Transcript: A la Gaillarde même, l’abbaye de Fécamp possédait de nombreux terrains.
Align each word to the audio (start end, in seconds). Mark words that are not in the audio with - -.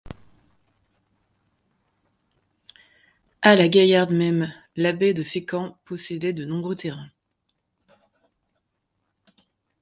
A 3.43 3.55
la 3.55 3.67
Gaillarde 3.67 4.09
même, 4.13 4.51
l’abbaye 4.75 5.13
de 5.13 5.21
Fécamp 5.21 5.77
possédait 5.85 6.33
de 6.33 6.43
nombreux 6.43 6.75
terrains. 6.75 7.11